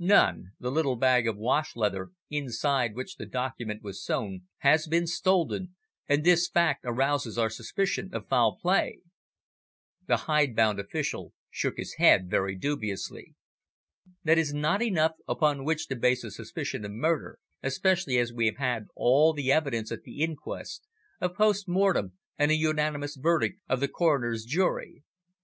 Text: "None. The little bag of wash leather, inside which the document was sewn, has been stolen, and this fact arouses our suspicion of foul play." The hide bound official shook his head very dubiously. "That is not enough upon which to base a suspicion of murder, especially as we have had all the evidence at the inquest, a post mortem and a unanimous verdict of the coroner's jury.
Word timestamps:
"None. 0.00 0.46
The 0.58 0.72
little 0.72 0.96
bag 0.96 1.28
of 1.28 1.36
wash 1.36 1.76
leather, 1.76 2.10
inside 2.28 2.96
which 2.96 3.14
the 3.18 3.24
document 3.24 3.84
was 3.84 4.02
sewn, 4.02 4.48
has 4.58 4.88
been 4.88 5.06
stolen, 5.06 5.76
and 6.08 6.24
this 6.24 6.48
fact 6.48 6.80
arouses 6.84 7.38
our 7.38 7.48
suspicion 7.48 8.12
of 8.12 8.26
foul 8.26 8.58
play." 8.60 8.98
The 10.08 10.16
hide 10.26 10.56
bound 10.56 10.80
official 10.80 11.34
shook 11.50 11.76
his 11.76 11.94
head 11.98 12.28
very 12.28 12.56
dubiously. 12.56 13.36
"That 14.24 14.38
is 14.38 14.52
not 14.52 14.82
enough 14.82 15.12
upon 15.28 15.64
which 15.64 15.86
to 15.86 15.94
base 15.94 16.24
a 16.24 16.32
suspicion 16.32 16.84
of 16.84 16.90
murder, 16.90 17.38
especially 17.62 18.18
as 18.18 18.32
we 18.32 18.46
have 18.46 18.56
had 18.56 18.86
all 18.96 19.34
the 19.34 19.52
evidence 19.52 19.92
at 19.92 20.02
the 20.02 20.20
inquest, 20.20 20.82
a 21.20 21.28
post 21.28 21.68
mortem 21.68 22.14
and 22.36 22.50
a 22.50 22.56
unanimous 22.56 23.14
verdict 23.14 23.60
of 23.68 23.78
the 23.78 23.86
coroner's 23.86 24.42
jury. 24.44 25.04